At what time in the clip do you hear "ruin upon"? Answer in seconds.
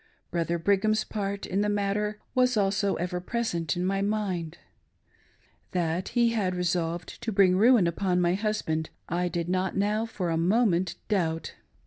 7.55-8.19